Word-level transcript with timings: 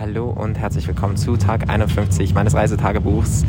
Hallo 0.00 0.30
und 0.30 0.58
herzlich 0.58 0.88
willkommen 0.88 1.16
zu 1.16 1.36
Tag 1.36 1.68
51 1.68 2.32
meines 2.32 2.54
Reisetagebuchs. 2.54 3.44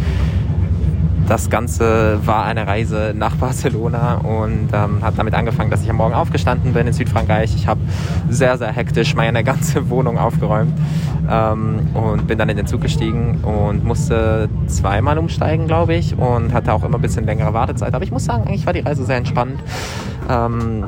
Das 1.27 1.49
Ganze 1.49 2.19
war 2.25 2.43
eine 2.43 2.67
Reise 2.67 3.13
nach 3.15 3.37
Barcelona 3.37 4.15
und 4.15 4.67
ähm, 4.73 5.01
hat 5.01 5.17
damit 5.17 5.35
angefangen, 5.35 5.71
dass 5.71 5.81
ich 5.83 5.89
am 5.89 5.95
Morgen 5.95 6.13
aufgestanden 6.13 6.73
bin 6.73 6.85
in 6.85 6.93
Südfrankreich. 6.93 7.55
Ich 7.55 7.67
habe 7.67 7.79
sehr, 8.29 8.57
sehr 8.57 8.73
hektisch 8.73 9.15
meine 9.15 9.43
ganze 9.45 9.89
Wohnung 9.89 10.17
aufgeräumt 10.17 10.73
ähm, 11.31 11.87
und 11.93 12.27
bin 12.27 12.37
dann 12.37 12.49
in 12.49 12.57
den 12.57 12.67
Zug 12.67 12.81
gestiegen 12.81 13.39
und 13.43 13.85
musste 13.85 14.49
zweimal 14.67 15.17
umsteigen, 15.17 15.67
glaube 15.67 15.95
ich, 15.95 16.17
und 16.17 16.53
hatte 16.53 16.73
auch 16.73 16.83
immer 16.83 16.97
ein 16.97 17.01
bisschen 17.01 17.25
längere 17.25 17.53
Wartezeit. 17.53 17.95
Aber 17.95 18.03
ich 18.03 18.11
muss 18.11 18.25
sagen, 18.25 18.43
eigentlich 18.43 18.65
war 18.65 18.73
die 18.73 18.81
Reise 18.81 19.05
sehr 19.05 19.17
entspannt. 19.17 19.63
Ähm, 20.29 20.83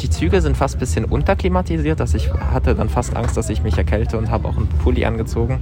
die 0.00 0.10
Züge 0.10 0.40
sind 0.40 0.56
fast 0.56 0.76
ein 0.76 0.80
bisschen 0.80 1.04
unterklimatisiert, 1.04 2.00
dass 2.00 2.14
ich 2.14 2.32
hatte 2.32 2.74
dann 2.74 2.88
fast 2.88 3.16
Angst, 3.16 3.36
dass 3.36 3.48
ich 3.48 3.62
mich 3.62 3.78
erkälte 3.78 4.18
und 4.18 4.30
habe 4.30 4.48
auch 4.48 4.56
einen 4.56 4.68
Pulli 4.68 5.04
angezogen. 5.04 5.60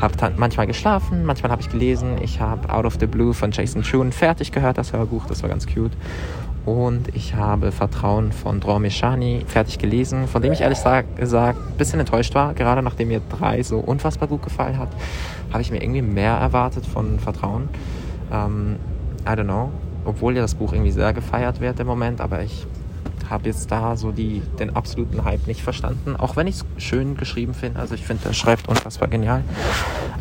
Habe 0.00 0.16
dann 0.16 0.34
manchmal 0.36 0.66
geschlafen, 0.66 1.24
manchmal 1.24 1.50
habe 1.50 1.62
ich 1.62 1.68
gelesen. 1.68 2.16
Ich 2.22 2.40
habe 2.40 2.72
Out 2.72 2.84
of 2.84 2.96
the 3.00 3.06
Blue 3.06 3.34
von 3.34 3.50
Jason 3.50 3.82
Chun 3.82 4.12
fertig 4.12 4.52
gehört, 4.52 4.78
das 4.78 4.92
Hörbuch, 4.92 5.26
das 5.26 5.42
war 5.42 5.48
ganz 5.48 5.66
cute. 5.66 5.92
Und 6.64 7.14
ich 7.16 7.34
habe 7.34 7.72
Vertrauen 7.72 8.30
von 8.30 8.60
Dror 8.60 8.78
Meshani 8.78 9.44
fertig 9.48 9.78
gelesen, 9.78 10.28
von 10.28 10.42
dem 10.42 10.52
ich 10.52 10.60
ehrlich 10.60 10.78
gesagt 11.16 11.58
ein 11.58 11.76
bisschen 11.76 11.98
enttäuscht 11.98 12.36
war. 12.36 12.54
Gerade 12.54 12.82
nachdem 12.82 13.08
mir 13.08 13.20
drei 13.36 13.64
so 13.64 13.78
unfassbar 13.78 14.28
gut 14.28 14.44
gefallen 14.44 14.78
hat, 14.78 14.90
habe 15.52 15.60
ich 15.60 15.72
mir 15.72 15.82
irgendwie 15.82 16.02
mehr 16.02 16.34
erwartet 16.34 16.86
von 16.86 17.18
Vertrauen. 17.18 17.68
Ähm, 18.32 18.76
I 19.26 19.30
don't 19.30 19.44
know. 19.44 19.70
Obwohl 20.04 20.36
ja 20.36 20.42
das 20.42 20.54
Buch 20.54 20.72
irgendwie 20.72 20.92
sehr 20.92 21.12
gefeiert 21.12 21.60
wird 21.60 21.80
im 21.80 21.86
Moment, 21.86 22.20
aber 22.20 22.42
ich 22.42 22.66
habe 23.32 23.48
jetzt 23.48 23.72
da 23.72 23.96
so 23.96 24.12
die, 24.12 24.42
den 24.58 24.76
absoluten 24.76 25.24
Hype 25.24 25.46
nicht 25.46 25.62
verstanden, 25.62 26.16
auch 26.16 26.36
wenn 26.36 26.46
ich 26.46 26.56
es 26.56 26.64
schön 26.76 27.16
geschrieben 27.16 27.54
finde. 27.54 27.80
Also 27.80 27.94
ich 27.94 28.04
finde, 28.04 28.26
er 28.26 28.34
schreibt 28.34 28.68
unfassbar 28.68 29.08
genial. 29.08 29.42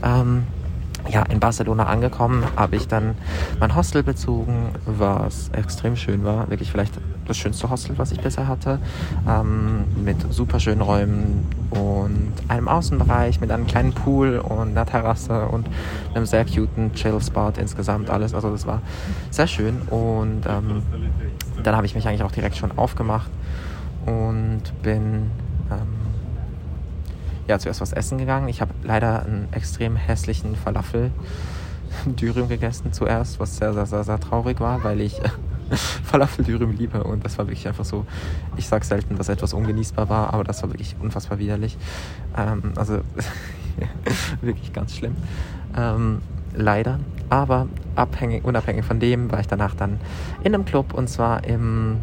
Ähm, 0.04 0.44
ja, 1.10 1.24
in 1.24 1.40
Barcelona 1.40 1.88
angekommen, 1.88 2.44
habe 2.56 2.76
ich 2.76 2.88
dann 2.88 3.16
mein 3.60 3.76
Hostel 3.76 4.04
bezogen, 4.04 4.70
was 4.86 5.50
extrem 5.50 5.96
schön 5.96 6.24
war. 6.24 6.50
Wirklich 6.50 6.72
vielleicht 6.72 6.94
das 7.28 7.38
schönste 7.38 7.70
Hostel, 7.70 7.98
was 7.98 8.12
ich 8.12 8.22
bisher 8.22 8.48
hatte. 8.48 8.80
Ähm, 9.28 9.86
mit 10.04 10.18
super 10.32 10.60
schönen 10.60 10.82
Räumen 10.82 11.48
und 11.72 12.34
einem 12.48 12.68
Außenbereich 12.68 13.42
mit 13.42 13.52
einem 13.52 13.66
kleinen 13.66 13.94
Pool 13.94 14.40
und 14.40 14.70
einer 14.70 14.86
Terrasse 14.86 15.48
und 15.48 15.68
einem 16.14 16.26
sehr 16.26 16.46
cuten 16.46 16.94
Chill-Spot 16.94 17.54
insgesamt 17.58 18.10
alles. 18.10 18.34
Also 18.34 18.52
das 18.52 18.66
war 18.68 18.82
sehr 19.30 19.48
schön 19.48 19.82
und 19.90 20.44
ähm, 20.48 20.84
dann 21.64 21.76
habe 21.76 21.86
ich 21.86 21.96
mich 21.96 22.08
eigentlich 22.08 22.24
auch 22.24 22.32
direkt 22.32 22.58
schon 22.58 22.78
aufgemacht 22.78 23.30
und 24.06 24.62
bin 24.82 25.32
ähm, 25.72 26.02
ja, 27.48 27.58
zuerst 27.60 27.82
was 27.82 27.94
essen 27.94 28.18
gegangen. 28.18 28.48
Ich 28.48 28.62
habe 28.62 28.74
leider 28.84 29.24
einen 29.24 29.48
extrem 29.52 29.96
hässlichen 29.96 30.56
Falafel 30.56 31.12
Dürüm 32.06 32.48
gegessen 32.48 32.94
zuerst, 32.94 33.40
was 33.40 33.58
sehr, 33.58 33.74
sehr, 33.74 33.86
sehr, 33.86 34.04
sehr 34.04 34.20
traurig 34.20 34.60
war, 34.60 34.84
weil 34.84 35.02
ich 35.02 35.20
Falafel 36.04 36.46
Dürüm 36.46 36.76
liebe 36.78 37.04
und 37.04 37.24
das 37.26 37.38
war 37.38 37.48
wirklich 37.48 37.68
einfach 37.68 37.86
so, 37.86 38.06
ich 38.58 38.68
sage 38.68 38.86
selten, 38.86 39.18
dass 39.18 39.30
etwas 39.30 39.54
ungenießbar 39.54 40.10
war, 40.10 40.34
aber 40.34 40.44
das 40.44 40.62
war 40.62 40.70
wirklich 40.70 40.96
unfassbar 41.00 41.40
widerlich. 41.40 41.78
Ähm, 42.38 42.74
also 42.76 43.00
wirklich 44.42 44.74
ganz 44.74 44.96
schlimm. 44.96 45.16
Ähm, 45.78 46.22
leider. 46.54 47.00
Aber 47.30 47.68
abhängig, 47.96 48.44
unabhängig 48.44 48.84
von 48.84 49.00
dem 49.00 49.32
war 49.32 49.40
ich 49.40 49.48
danach 49.48 49.74
dann 49.76 50.00
in 50.44 50.54
einem 50.54 50.66
Club 50.66 50.94
und 50.94 51.10
zwar 51.10 51.46
im 51.46 51.98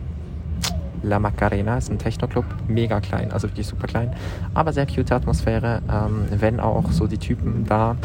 La 1.03 1.19
Macarena, 1.19 1.79
ist 1.79 1.91
ein 1.91 1.99
Techno-Club, 1.99 2.45
mega 2.67 3.01
klein, 3.01 3.31
also 3.31 3.49
wirklich 3.49 3.67
super 3.67 3.87
klein, 3.87 4.13
aber 4.55 4.73
sehr 4.73 4.87
cute 4.87 5.13
Atmosphäre, 5.13 5.81
ähm, 5.89 6.27
wenn 6.31 6.59
auch 6.61 6.91
so 6.91 7.07
die 7.07 7.19
Typen 7.19 7.65
da 7.67 7.97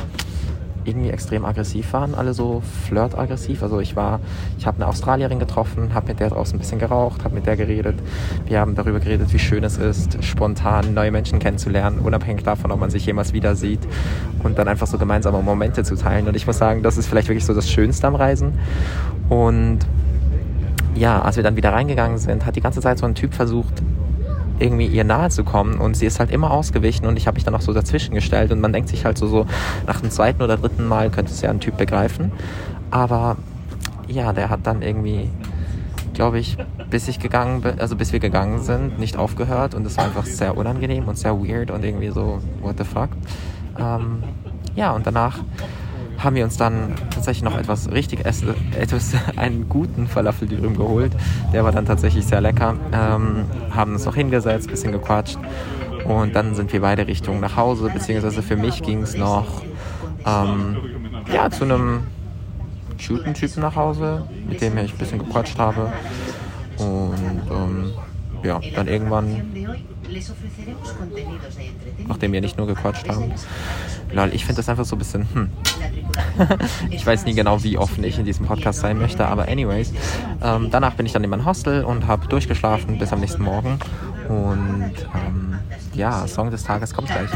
irgendwie 0.85 1.09
extrem 1.09 1.45
aggressiv 1.45 1.93
waren, 1.93 2.15
alle 2.15 2.33
so 2.33 2.61
flirtaggressiv. 2.87 3.63
Also 3.63 3.79
ich 3.79 3.95
war, 3.95 4.19
ich 4.57 4.65
habe 4.65 4.77
eine 4.77 4.87
Australierin 4.87 5.39
getroffen, 5.39 5.93
habe 5.93 6.07
mit 6.07 6.19
der 6.19 6.29
draußen 6.29 6.55
ein 6.55 6.59
bisschen 6.59 6.79
geraucht, 6.79 7.23
habe 7.23 7.35
mit 7.35 7.45
der 7.45 7.57
geredet. 7.57 7.95
Wir 8.45 8.59
haben 8.59 8.75
darüber 8.75 8.99
geredet, 8.99 9.33
wie 9.33 9.39
schön 9.39 9.63
es 9.63 9.77
ist, 9.77 10.23
spontan 10.23 10.93
neue 10.93 11.11
Menschen 11.11 11.39
kennenzulernen, 11.39 11.99
unabhängig 11.99 12.43
davon, 12.43 12.71
ob 12.71 12.79
man 12.79 12.89
sich 12.89 13.05
jemals 13.05 13.33
wieder 13.33 13.55
sieht 13.55 13.81
und 14.43 14.57
dann 14.57 14.67
einfach 14.67 14.87
so 14.87 14.97
gemeinsame 14.97 15.41
Momente 15.41 15.83
zu 15.83 15.95
teilen. 15.95 16.27
Und 16.27 16.35
ich 16.35 16.47
muss 16.47 16.57
sagen, 16.57 16.83
das 16.83 16.97
ist 16.97 17.07
vielleicht 17.07 17.27
wirklich 17.27 17.45
so 17.45 17.53
das 17.53 17.69
Schönste 17.69 18.07
am 18.07 18.15
Reisen. 18.15 18.53
Und 19.29 19.79
ja, 20.95 21.21
als 21.21 21.37
wir 21.37 21.43
dann 21.43 21.55
wieder 21.55 21.73
reingegangen 21.73 22.17
sind, 22.17 22.45
hat 22.45 22.55
die 22.55 22.61
ganze 22.61 22.81
Zeit 22.81 22.97
so 22.97 23.05
ein 23.05 23.15
Typ 23.15 23.33
versucht, 23.33 23.81
irgendwie 24.59 24.87
ihr 24.87 25.03
nahe 25.03 25.29
zu 25.29 25.43
kommen 25.43 25.79
und 25.79 25.95
sie 25.95 26.05
ist 26.05 26.19
halt 26.19 26.31
immer 26.31 26.51
ausgewichen 26.51 27.05
und 27.05 27.17
ich 27.17 27.27
habe 27.27 27.35
mich 27.35 27.43
dann 27.43 27.55
auch 27.55 27.61
so 27.61 27.73
dazwischen 27.73 28.13
gestellt 28.13 28.51
und 28.51 28.61
man 28.61 28.73
denkt 28.73 28.89
sich 28.89 29.05
halt 29.05 29.17
so, 29.17 29.27
so 29.27 29.45
nach 29.87 30.01
dem 30.01 30.11
zweiten 30.11 30.41
oder 30.41 30.57
dritten 30.57 30.85
Mal 30.85 31.09
könnte 31.09 31.31
es 31.31 31.41
ja 31.41 31.49
ein 31.49 31.59
Typ 31.59 31.77
begreifen. 31.77 32.31
Aber 32.91 33.37
ja, 34.07 34.33
der 34.33 34.49
hat 34.49 34.61
dann 34.63 34.81
irgendwie, 34.81 35.29
glaube 36.13 36.39
ich, 36.39 36.57
bis 36.89 37.07
ich 37.07 37.19
gegangen 37.19 37.61
bin, 37.61 37.79
also 37.79 37.95
bis 37.95 38.13
wir 38.13 38.19
gegangen 38.19 38.61
sind, 38.61 38.99
nicht 38.99 39.17
aufgehört 39.17 39.73
und 39.73 39.85
es 39.85 39.97
war 39.97 40.05
einfach 40.05 40.25
sehr 40.25 40.55
unangenehm 40.55 41.07
und 41.07 41.17
sehr 41.17 41.35
weird 41.35 41.71
und 41.71 41.83
irgendwie 41.83 42.09
so, 42.09 42.39
what 42.61 42.77
the 42.77 42.83
fuck. 42.83 43.09
Ähm, 43.79 44.23
ja, 44.75 44.91
und 44.91 45.07
danach 45.07 45.39
haben 46.23 46.35
wir 46.35 46.43
uns 46.43 46.57
dann 46.57 46.93
tatsächlich 47.09 47.43
noch 47.43 47.57
etwas 47.57 47.91
richtig 47.91 48.25
essen, 48.25 48.53
etwas, 48.79 49.13
einen 49.35 49.67
guten 49.69 50.07
Falafel 50.07 50.47
drüben 50.47 50.75
geholt. 50.75 51.11
Der 51.51 51.63
war 51.63 51.71
dann 51.71 51.85
tatsächlich 51.85 52.25
sehr 52.25 52.41
lecker. 52.41 52.75
Ähm, 52.91 53.45
haben 53.71 53.93
uns 53.93 54.05
noch 54.05 54.15
hingesetzt, 54.15 54.69
bisschen 54.69 54.91
gequatscht 54.91 55.37
und 56.05 56.35
dann 56.35 56.55
sind 56.55 56.71
wir 56.73 56.81
beide 56.81 57.07
Richtung 57.07 57.39
nach 57.39 57.55
Hause, 57.55 57.89
beziehungsweise 57.93 58.41
für 58.41 58.57
mich 58.57 58.81
ging 58.83 59.01
es 59.01 59.15
noch 59.15 59.63
ähm, 60.25 60.77
ja, 61.31 61.49
zu 61.49 61.63
einem 61.63 62.07
Shooten-Typen 62.97 63.61
nach 63.61 63.75
Hause, 63.75 64.27
mit 64.47 64.61
dem 64.61 64.77
ich 64.77 64.93
ein 64.93 64.97
bisschen 64.97 65.19
gequatscht 65.19 65.57
habe. 65.57 65.91
Und 66.77 67.41
ähm, 67.51 67.93
ja, 68.43 68.59
dann 68.75 68.87
irgendwann, 68.87 69.41
nachdem 72.07 72.33
wir 72.33 72.41
nicht 72.41 72.57
nur 72.57 72.67
gequatscht 72.67 73.07
haben, 73.09 73.31
lol, 74.11 74.29
ich 74.33 74.45
finde 74.45 74.57
das 74.57 74.69
einfach 74.69 74.85
so 74.85 74.95
ein 74.95 74.99
bisschen, 74.99 75.27
hm. 75.33 75.49
ich 76.89 77.05
weiß 77.05 77.25
nie 77.25 77.33
genau, 77.33 77.63
wie 77.63 77.77
offen 77.77 78.03
ich 78.03 78.19
in 78.19 78.25
diesem 78.25 78.45
Podcast 78.45 78.79
sein 78.79 78.97
möchte, 78.97 79.25
aber 79.25 79.47
anyways, 79.47 79.93
ähm, 80.43 80.69
danach 80.71 80.95
bin 80.95 81.05
ich 81.05 81.11
dann 81.11 81.23
in 81.23 81.29
mein 81.29 81.45
Hostel 81.45 81.83
und 81.83 82.07
habe 82.07 82.27
durchgeschlafen 82.27 82.97
bis 82.97 83.11
am 83.13 83.19
nächsten 83.19 83.43
Morgen. 83.43 83.79
Und 84.27 84.93
ähm, 85.13 85.59
ja, 85.93 86.27
Song 86.27 86.49
des 86.51 86.63
Tages 86.63 86.93
kommt 86.93 87.09
gleich. 87.09 87.29